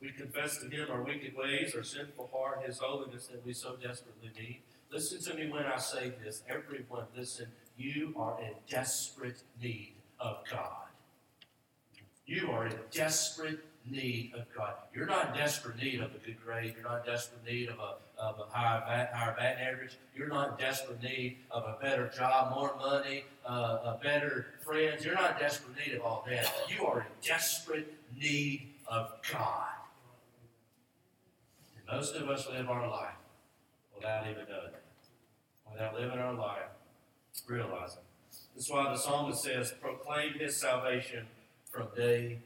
[0.00, 3.76] We confess to Him our wicked ways, our sinful heart, His holiness that we so
[3.76, 4.60] desperately need.
[4.90, 6.42] Listen to me when I say this.
[6.48, 7.46] Everyone, listen.
[7.76, 10.88] You are in desperate need of God.
[12.26, 14.74] You are in desperate need of God.
[14.94, 16.74] You're not desperate need of a good grade.
[16.74, 19.96] You're not desperate need of a, of a higher, higher batting average.
[20.14, 25.04] You're not desperate need of a better job, more money, uh, a better friends.
[25.04, 26.52] You're not desperate need of all that.
[26.68, 29.68] You are in desperate need of God.
[31.76, 33.14] And most of us live our life
[33.94, 34.84] without even knowing it,
[35.70, 36.68] without living our life
[37.46, 38.02] realizing.
[38.54, 41.26] That's why the psalmist says, proclaim his salvation
[41.70, 42.40] from day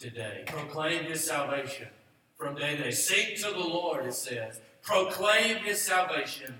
[0.00, 0.44] to day.
[0.46, 1.88] Proclaim his salvation
[2.36, 2.90] from day to day.
[2.90, 4.60] Sing to the Lord, it says.
[4.82, 6.54] Proclaim his salvation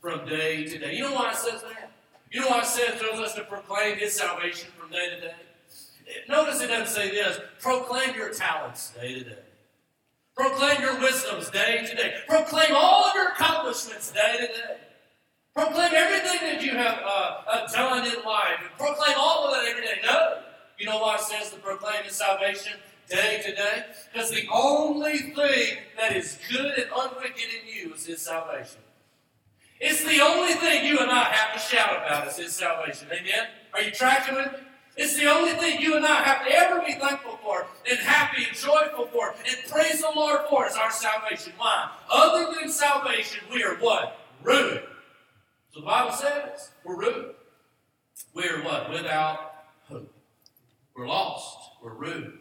[0.00, 0.94] from day to day.
[0.94, 1.90] You know why it says that?
[2.30, 5.34] You know why it says tells us to proclaim his salvation from day to day?
[6.28, 7.40] Notice it doesn't say this.
[7.60, 9.38] Proclaim your talents day to day.
[10.36, 12.14] Proclaim your wisdoms day to day.
[12.28, 14.76] Proclaim all of your accomplishments day to day.
[15.54, 18.60] Proclaim everything that you have uh, uh, done in life.
[18.78, 19.98] Proclaim all of that every day.
[20.04, 20.42] No.
[20.78, 22.74] You know why it says to proclaim His salvation
[23.08, 23.84] day to day?
[24.12, 28.80] Because the only thing that is good and unwicked in you is His salvation.
[29.80, 33.08] It's the only thing you and I have to shout about is His salvation.
[33.12, 33.48] Amen?
[33.74, 34.58] Are you tracking with me?
[34.96, 38.44] It's the only thing you and I have to ever be thankful for and happy
[38.44, 41.52] and joyful for and praise the Lord for is our salvation.
[41.58, 41.90] Why?
[42.10, 44.18] Other than salvation, we are what?
[44.42, 44.80] Ruined.
[45.74, 47.34] So the Bible says we're ruined.
[48.32, 48.90] We are what?
[48.90, 49.55] Without.
[50.96, 51.70] We're lost.
[51.82, 52.38] We're ruined.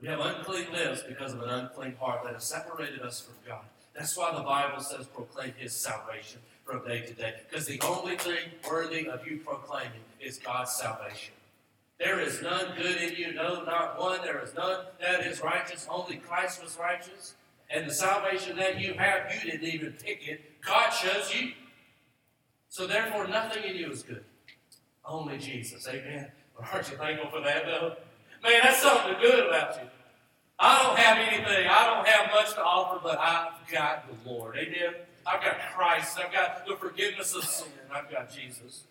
[0.00, 3.64] We have unclean lips because of an unclean heart that has separated us from God.
[3.94, 7.34] That's why the Bible says proclaim His salvation from day to day.
[7.48, 8.38] Because the only thing
[8.68, 11.34] worthy of you proclaiming is God's salvation.
[11.98, 14.20] There is none good in you, no, not one.
[14.22, 15.86] There is none that is righteous.
[15.90, 17.34] Only Christ was righteous.
[17.68, 20.40] And the salvation that you have, you didn't even pick it.
[20.62, 21.52] God chose you.
[22.70, 24.24] So therefore, nothing in you is good.
[25.04, 25.86] Only Jesus.
[25.86, 26.30] Amen.
[26.72, 27.96] Aren't you thankful for that, though?
[28.42, 29.88] Man, that's something good about you.
[30.58, 31.66] I don't have anything.
[31.68, 34.56] I don't have much to offer, but I've got the Lord.
[34.56, 34.94] Amen.
[35.26, 36.18] I've got Christ.
[36.18, 37.68] I've got the forgiveness of sin.
[37.92, 38.84] I've got Jesus.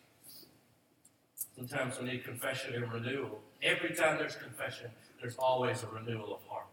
[1.55, 3.41] Sometimes we need confession and renewal.
[3.61, 4.89] Every time there's confession,
[5.21, 6.65] there's always a renewal of heart.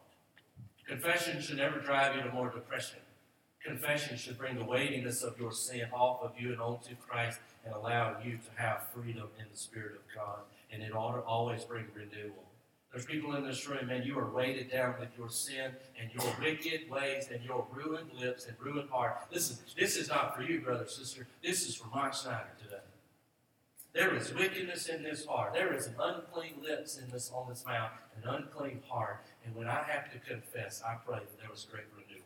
[0.87, 3.01] Confession should never drive you to more depression.
[3.65, 7.75] Confession should bring the weightiness of your sin off of you and onto Christ and
[7.75, 10.39] allow you to have freedom in the Spirit of God.
[10.71, 12.45] And it ought to always bring renewal.
[12.93, 16.33] There's people in this room, and you are weighted down with your sin and your
[16.41, 19.19] wicked ways and your ruined lips and ruined heart.
[19.31, 21.27] Listen, this is not for you, brother, sister.
[21.43, 22.81] This is for Mike Snyder today.
[23.93, 25.55] There is wickedness in this heart.
[25.55, 29.25] There is an unclean lips in this on this mouth, an unclean heart.
[29.45, 32.25] And when I have to confess, I pray that there was great renewal.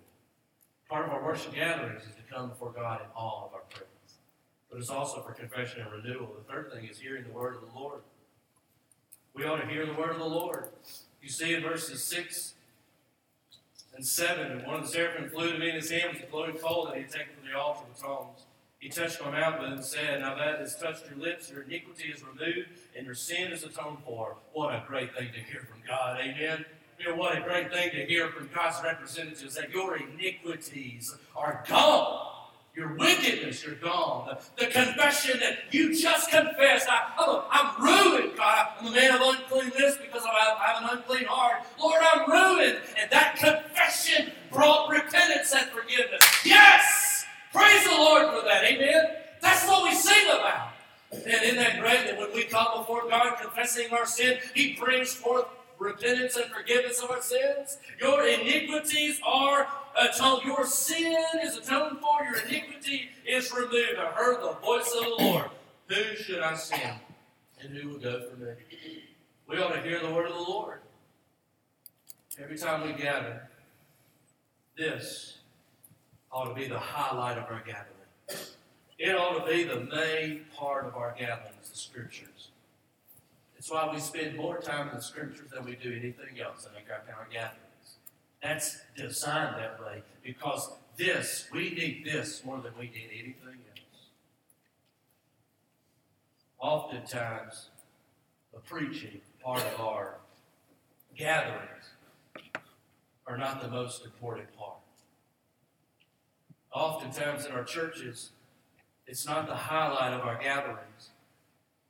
[0.88, 3.86] Part of our worship gatherings is to come before God in all of our prayers.
[4.70, 6.34] But it's also for confession and renewal.
[6.38, 8.02] The third thing is hearing the word of the Lord.
[9.34, 10.68] We ought to hear the word of the Lord.
[11.22, 12.54] You see in verses 6
[13.94, 16.26] and 7, and one of the seraphim flew to me in his hand with a
[16.26, 18.44] glowing coal that he had taken from the altar with tongs.
[18.78, 21.62] He touched my mouth with it and said, Now that has touched your lips, your
[21.62, 24.36] iniquity is removed, and your sin is atoned for.
[24.54, 26.18] What a great thing to hear from God.
[26.18, 26.64] Amen.
[26.98, 31.64] You know, what a great thing to hear from God's representatives that your iniquities are
[31.68, 32.29] gone.
[32.80, 34.38] Your wickedness, you're gone.
[34.56, 38.68] The, confession that you just confessed, I, I'm, ruined, God.
[38.80, 41.62] I'm a man of unclean lips because I have, an unclean heart.
[41.78, 42.78] Lord, I'm ruined.
[42.98, 46.22] And that confession brought repentance and forgiveness.
[46.42, 47.26] Yes!
[47.52, 48.64] Praise the Lord for that.
[48.64, 49.10] Amen?
[49.42, 50.70] That's what we sing about.
[51.12, 55.12] And isn't that great that when we come before God confessing our sin, He brings
[55.12, 55.44] forth
[55.78, 57.76] repentance and forgiveness of our sins?
[58.00, 59.68] Your iniquities are
[60.00, 60.42] atoned.
[60.44, 62.24] Your sin is atoned for.
[62.24, 63.98] Your iniquity is removed.
[63.98, 65.50] I heard the voice of the Lord.
[65.88, 67.00] Who should I send?
[67.60, 68.52] And who will go for me?
[69.48, 70.80] We ought to hear the word of the Lord.
[72.38, 73.48] Every time we gather,
[74.78, 75.38] this
[76.32, 78.46] ought to be the highlight of our gathering.
[78.98, 82.50] It ought to be the main part of our gatherings, the scriptures.
[83.58, 86.72] It's why we spend more time in the scriptures than we do anything else in
[86.78, 87.69] our gatherings.
[88.42, 94.06] That's designed that way because this, we need this more than we need anything else.
[96.58, 97.68] Oftentimes,
[98.52, 100.16] the preaching part of our
[101.16, 101.90] gatherings
[103.26, 104.78] are not the most important part.
[106.72, 108.30] Oftentimes in our churches,
[109.06, 111.10] it's not the highlight of our gatherings.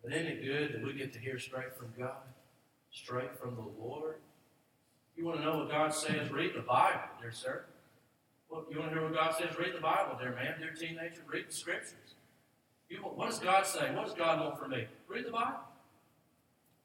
[0.02, 2.22] But isn't it good that we get to hear straight from God,
[2.90, 4.16] straight from the Lord?
[5.20, 6.30] You want to know what God says?
[6.30, 7.64] Read the Bible, dear sir.
[8.48, 9.58] Well, you want to hear what God says?
[9.58, 11.20] Read the Bible, dear man, dear teenager.
[11.30, 12.14] Read the Scriptures.
[12.88, 13.94] You, what does God say?
[13.94, 14.86] What does God want from me?
[15.08, 15.58] Read the Bible.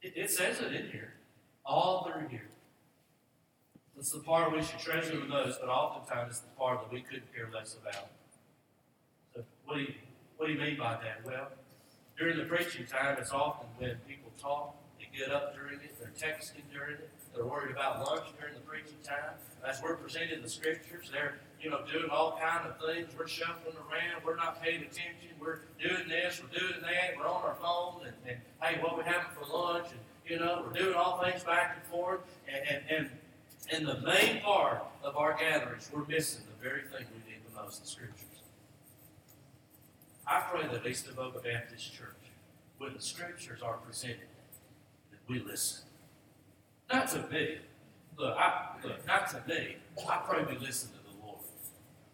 [0.01, 1.13] It, it says it in here,
[1.65, 2.49] all through here.
[3.97, 6.99] It's the part we should treasure the most, but oftentimes it's the part that we
[6.99, 8.09] couldn't care less about.
[9.33, 9.93] So, what do you
[10.35, 11.25] what do you mean by that?
[11.25, 11.47] Well,
[12.19, 16.09] during the preaching time, it's often when people talk, they get up during it, they're
[16.09, 19.35] texting during it, they're worried about lunch during the preaching time.
[19.67, 23.13] As we're presenting the scriptures, they're you know doing all kind of things.
[23.17, 27.43] We're shuffling around, we're not paying attention, we're doing this, we're doing that, we're on
[27.43, 30.95] our phone, and, and hey, what we having for lunch, and you know, we're doing
[30.95, 33.09] all things back and forth, and, and, and
[33.71, 37.61] in the main part of our gatherings, we're missing the very thing we need the
[37.61, 38.21] most, the scriptures.
[40.27, 42.15] I pray that Eastaboga Baptist Church,
[42.77, 44.27] when the scriptures are presented,
[45.11, 45.85] that we listen.
[46.91, 47.57] Not to me.
[48.17, 49.77] Look, I, look, not to me.
[50.07, 51.39] I pray we listen to the Lord.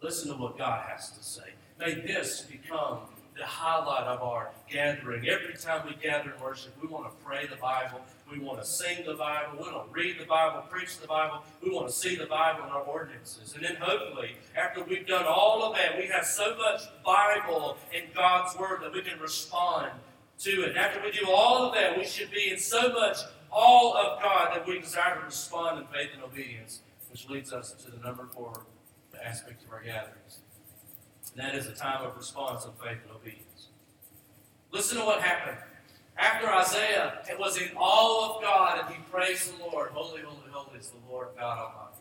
[0.02, 1.52] Listen to what God has to say.
[1.80, 3.00] May this become
[3.38, 5.28] the highlight of our gathering.
[5.28, 8.02] Every time we gather in worship, we want to pray the Bible.
[8.32, 9.58] We want to sing the Bible.
[9.58, 11.44] We want to read the Bible, preach the Bible.
[11.64, 13.54] We want to see the Bible in our ordinances.
[13.56, 18.04] And then hopefully, after we've done all of that, we have so much Bible in
[18.14, 19.92] God's Word that we can respond
[20.40, 20.76] to it.
[20.76, 23.18] After we do all of that, we should be in so much
[23.52, 27.74] all of God that we desire to respond in faith and obedience, which leads us
[27.74, 28.62] to the number four
[29.24, 30.40] aspect of our gatherings.
[31.34, 33.68] And that is a time of response of faith and obedience.
[34.72, 35.58] Listen to what happened.
[36.18, 40.52] After Isaiah it was in awe of God and he praised the Lord, Holy, holy,
[40.52, 41.98] holy is the Lord God Almighty.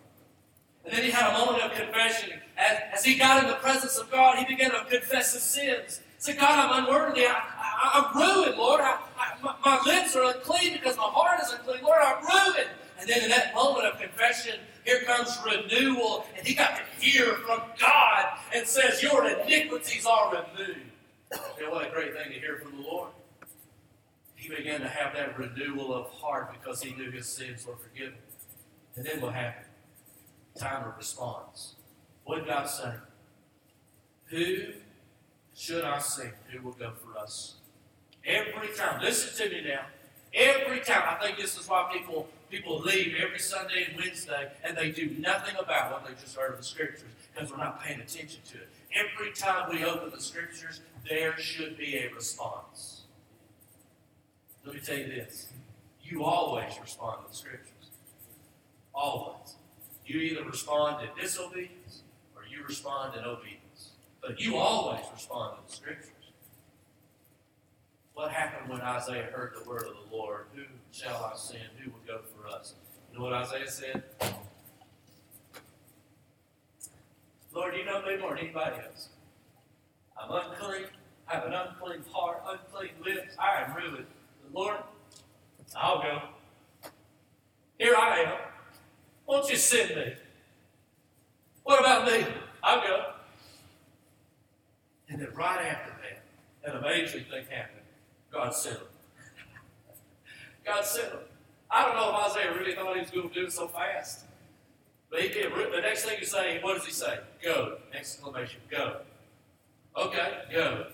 [0.85, 2.41] And then he had a moment of confession.
[2.57, 6.01] As, as he got in the presence of God, he began to confess his sins.
[6.21, 7.25] Said, God, I'm unworthy.
[7.25, 8.83] I, I, am ruined, Lord.
[8.83, 11.83] I, I, my, my lips are unclean because my heart is unclean.
[11.83, 12.69] Lord, I'm ruined.
[13.01, 17.37] And then in that moment of confession, here comes renewal, and he got to hear
[17.47, 20.81] from God and says, Your iniquities are removed.
[21.33, 23.09] And what a great thing to hear from the Lord.
[24.35, 28.19] He began to have that renewal of heart because he knew his sins were forgiven.
[28.97, 29.69] And then what happened?
[30.59, 31.77] Time of response.
[32.25, 32.93] What did God say?
[34.27, 34.73] Who
[35.57, 36.33] should I sing?
[36.53, 37.55] Who will go for us?
[38.25, 39.01] Every time.
[39.03, 39.83] Listen to me now.
[40.35, 41.03] Every time.
[41.07, 45.11] I think this is why people people leave every Sunday and Wednesday and they do
[45.19, 48.59] nothing about what they just heard of the scriptures because we're not paying attention to
[48.59, 48.69] it.
[48.93, 53.03] Every time we open the scriptures, there should be a response.
[54.65, 55.49] Let me tell you this.
[56.03, 57.71] You always respond to the scriptures.
[58.93, 59.55] Always.
[60.05, 62.03] You either respond in disobedience
[62.35, 63.60] or you respond in obedience.
[64.23, 66.11] But you always respond to the scriptures.
[68.15, 70.47] What happened when Isaiah heard the word of the Lord?
[70.55, 71.63] Who shall I send?
[71.83, 72.75] Who will go for us?
[73.11, 74.03] You know what Isaiah said?
[77.53, 79.09] Lord, you know me more than anybody else.
[80.21, 80.87] I'm unclean.
[81.29, 83.35] I have an unclean heart, unclean lips.
[83.39, 84.07] I am ruined.
[84.43, 84.77] But Lord,
[85.77, 86.21] I'll go.
[87.79, 88.35] Here I am.
[89.27, 90.13] Won't you send me?
[91.63, 92.27] What about me?
[92.63, 93.13] I'll go.
[95.11, 97.81] And then right after that, an amazing thing happened.
[98.33, 98.87] God sent him.
[100.65, 101.19] God sent him.
[101.71, 104.25] I don't know if Isaiah really thought he was going to do it so fast.
[105.11, 105.53] But he did.
[105.53, 107.19] The next thing you say, what does he say?
[107.43, 107.79] Go.
[107.93, 108.61] Exclamation.
[108.71, 109.01] Go.
[109.97, 110.87] Okay, go.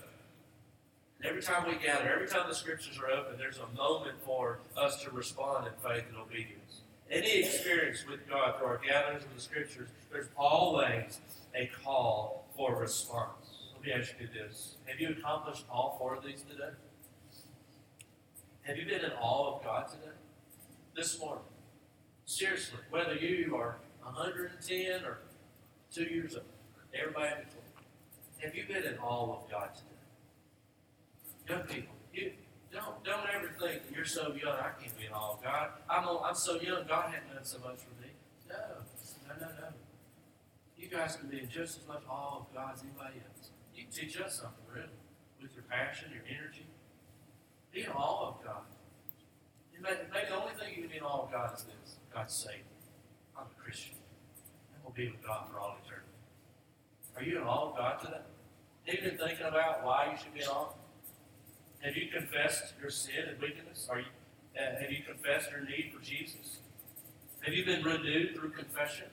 [1.19, 4.59] And every time we gather, every time the scriptures are open, there's a moment for
[4.75, 6.81] us to respond in faith and obedience.
[7.09, 11.19] Any experience with God through our gatherings of the scriptures, there's always
[11.55, 13.46] a call for response.
[13.87, 14.75] Me ask you this.
[14.85, 16.71] Have you accomplished all four of these today?
[18.63, 20.11] Have you been in awe of God today?
[20.93, 21.45] This morning?
[22.25, 25.19] Seriously, whether you are 110 or
[25.89, 26.43] two years old,
[26.93, 27.63] everybody in between,
[28.39, 29.95] have you been in awe of God today?
[31.47, 32.33] Young people, you
[32.73, 34.59] don't don't ever think you're so young.
[34.59, 35.69] I can't be in awe of God.
[35.89, 36.85] I'm I'm so young.
[36.89, 38.09] God hasn't done so much for me.
[38.49, 38.57] No,
[39.29, 39.67] no, no, no.
[40.77, 43.36] You guys can be in just as much awe of God as anybody else.
[43.87, 44.87] Can teach us something, really.
[45.41, 46.65] with your passion, your energy.
[47.71, 48.63] Be in awe of God.
[49.73, 51.95] And maybe, maybe the only thing you can be in awe of God is this
[52.13, 52.67] God's saved.
[53.37, 53.95] I'm a Christian.
[54.73, 56.07] And we'll be with God for all eternity.
[57.15, 58.25] Are you in awe of God today?
[58.87, 60.73] Have you been thinking about why you should be in awe?
[61.81, 63.87] Have you confessed your sin and wickedness?
[63.89, 64.05] Are you,
[64.59, 66.59] uh, have you confessed your need for Jesus?
[67.41, 69.07] Have you been renewed through confession?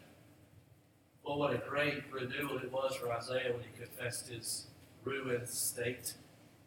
[1.26, 4.66] Well, what a great renewal it was for Isaiah when he confessed his
[5.04, 6.14] ruined state,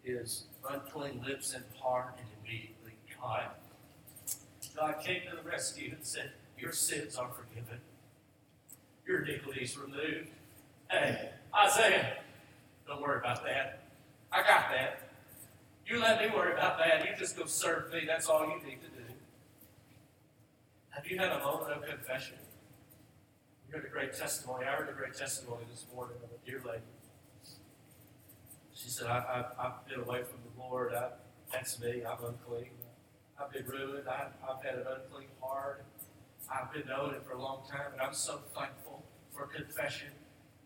[0.03, 3.49] his unclean lips and heart, and immediately God,
[4.75, 7.79] God came to the rescue and said, Your sins are forgiven.
[9.05, 10.29] Your iniquities removed.
[10.89, 12.17] Hey, Isaiah,
[12.87, 13.83] don't worry about that.
[14.31, 15.09] I got that.
[15.85, 17.05] You let me worry about that.
[17.05, 18.01] You just go serve me.
[18.05, 19.13] That's all you need to do.
[20.89, 22.35] Have you had a moment of confession?
[23.67, 24.65] You heard a great testimony.
[24.65, 26.83] I heard a great testimony this morning of a dear lady.
[28.73, 30.93] She said, I, I've been away from the Lord.
[30.93, 31.09] I,
[31.51, 32.03] that's me.
[32.05, 32.69] I'm unclean.
[33.37, 34.07] I've been ruined.
[34.07, 35.83] I, I've had an unclean heart.
[36.49, 39.03] I've been knowing it for a long time, and I'm so thankful
[39.35, 40.09] for confession.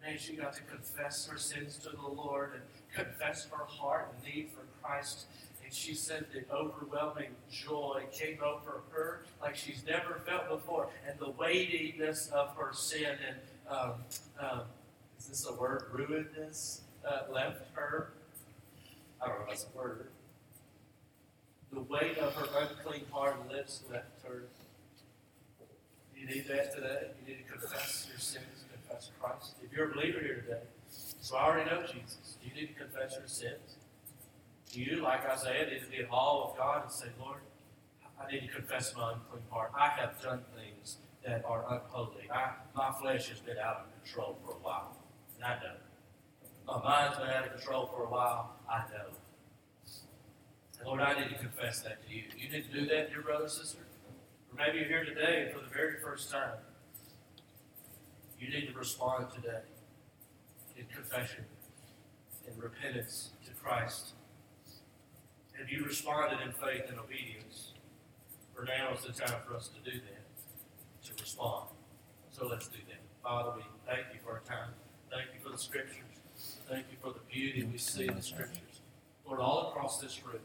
[0.03, 4.35] Man, she got to confess her sins to the Lord and confess her heart and
[4.35, 5.25] need for Christ.
[5.71, 10.89] And she said the overwhelming joy came over her like she's never felt before.
[11.07, 13.37] And the weightiness of her sin and,
[13.69, 13.93] um,
[14.37, 14.61] um,
[15.17, 18.11] is this a word, ruinedness, uh, left her.
[19.21, 20.09] I don't know if that's a word.
[21.71, 24.43] The weight of her unclean heart and lips left her.
[26.17, 27.11] You need that today.
[27.21, 29.55] You need to confess your sins, confess Christ.
[29.63, 30.63] If you're a believer here today,
[31.21, 32.35] so I already know Jesus.
[32.43, 33.77] Do you need to confess your sins?
[34.73, 37.39] You, like Isaiah, need to be in awe of God and say, Lord,
[38.19, 39.71] I need to confess my unclean heart.
[39.77, 42.29] I have done things that are unholy.
[42.33, 44.95] I, my flesh has been out of control for a while,
[45.35, 45.75] and I know.
[46.67, 48.55] My mind's been out of control for a while.
[48.69, 49.09] I know.
[50.79, 52.23] And Lord, I need to confess that to you.
[52.37, 53.79] You need to do that, dear brother, sister.
[54.51, 56.57] Or maybe you're here today and for the very first time.
[58.39, 59.61] You need to respond today
[60.77, 61.45] in confession
[62.47, 64.13] and repentance to Christ.
[65.61, 67.73] Have you responded in faith and obedience?
[68.55, 71.67] For now is the time for us to do that, to respond.
[72.31, 72.97] So let's do that.
[73.21, 74.73] Father, we thank you for our time.
[75.11, 76.57] Thank you for the scriptures.
[76.67, 78.81] Thank you for the beauty we see in the scriptures.
[79.23, 80.41] Lord, all across this room,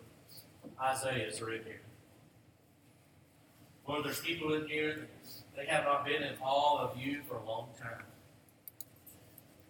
[0.83, 1.81] Isaiah's are in here.
[3.89, 7.37] Lord, there's people in here that they have not been in awe of you for
[7.37, 8.05] a long time.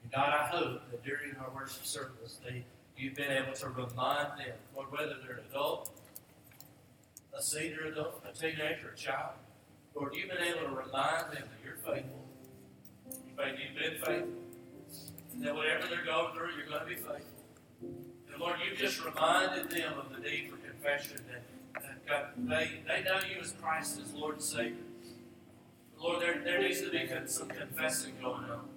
[0.03, 2.65] And God, I hope that during our worship service, they,
[2.97, 5.91] you've been able to remind them, Lord, whether they're an adult,
[7.37, 9.35] a senior adult, a teenager, a child,
[9.95, 12.25] Lord, you've been able to remind them that you're faithful.
[13.09, 14.29] You've been faithful.
[15.33, 17.37] And that whatever they're going through, you're going to be faithful.
[17.83, 22.81] And Lord, you've just reminded them of the need for confession that, that God, they,
[22.87, 24.77] they know you as Christ as Lord and Savior.
[25.99, 28.69] Lord, there, there needs to be some confessing going on.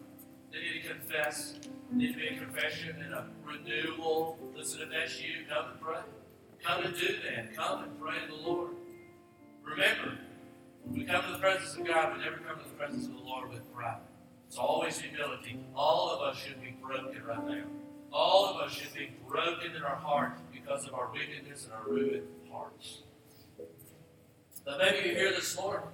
[0.52, 1.54] They need to confess.
[1.90, 4.38] There needs to be a confession and a renewal.
[4.56, 6.00] Listen, if that's you, come and pray.
[6.64, 7.56] Come and do that.
[7.56, 8.72] Come and pray to the Lord.
[9.64, 10.18] Remember,
[10.84, 13.14] when we come to the presence of God, we never come to the presence of
[13.14, 14.00] the Lord with pride.
[14.48, 15.60] It's always humility.
[15.76, 17.64] All of us should be broken right now.
[18.12, 21.84] All of us should be broken in our heart because of our wickedness and our
[21.88, 23.00] ruined hearts.
[24.66, 25.88] But maybe you're here this morning.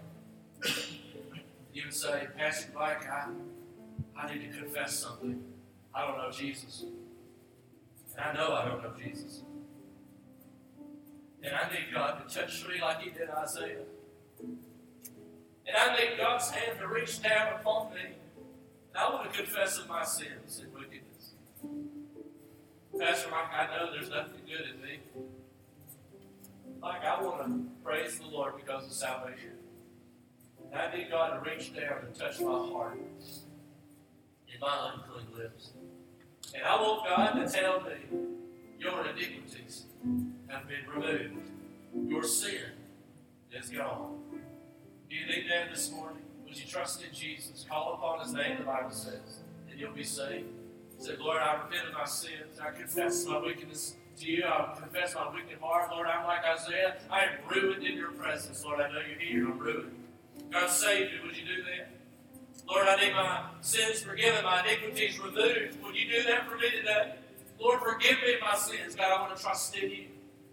[1.74, 3.28] You would say, Pastor Mike, I,
[4.18, 5.44] I need to confess something.
[5.94, 6.84] I don't know Jesus.
[8.16, 9.42] And I know I don't know Jesus.
[11.44, 13.84] And I need God to touch me like He did Isaiah.
[14.40, 18.02] And I need God's hand to reach down upon me.
[18.02, 21.34] And I want to confess of my sins and wickedness.
[23.00, 25.00] Pastor Mike, I know there's nothing good in me.
[26.82, 29.52] Like, I want to praise the Lord because of salvation.
[30.72, 33.00] And I need God to reach down and touch my heart
[34.56, 35.72] and my unclean lips.
[36.54, 38.20] And I want God to tell me
[38.80, 39.86] your iniquities
[40.48, 41.50] have been removed.
[42.08, 42.72] Your sin
[43.52, 44.20] is gone.
[45.10, 46.24] Do you need that this morning?
[46.46, 47.66] Would you trust in Jesus?
[47.70, 49.40] Call upon his name, the Bible says,
[49.70, 50.48] and you'll be saved.
[51.00, 52.60] Say, Lord, I repent of my sins.
[52.62, 54.44] I confess my wickedness to you.
[54.46, 55.92] I confess my wicked heart.
[55.92, 56.96] Lord, I'm like Isaiah.
[57.12, 58.64] I am ruined in your presence.
[58.64, 59.52] Lord, I know you're here.
[59.52, 59.92] I'm ruined.
[60.52, 61.18] God save me.
[61.26, 61.95] Would you do that?
[62.68, 65.84] Lord, I need my sins forgiven, my iniquities removed.
[65.84, 67.16] Would you do that for me today?
[67.60, 68.96] Lord, forgive me my sins.
[68.96, 70.06] God, I want to trust in you.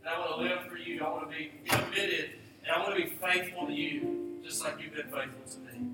[0.04, 1.02] And I want to live for you.
[1.02, 2.30] I want to be committed.
[2.64, 5.90] And I want to be faithful to you, just like you've been faithful to me.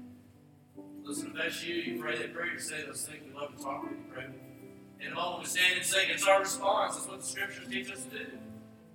[1.05, 3.23] Listen, if that's you, you pray that prayer, you say those things.
[3.27, 3.99] We love to talk with you.
[4.13, 5.07] Pray with you.
[5.07, 6.11] In a moment, we stand and sing.
[6.11, 6.97] It's our response.
[6.97, 8.27] That's what the Scriptures teach us to do.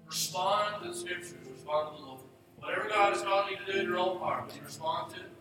[0.06, 1.34] Respond to the Scriptures.
[1.52, 2.20] Respond to the Lord.
[2.60, 5.22] Whatever God has called you to do in your own heart, will you respond to
[5.22, 5.33] it?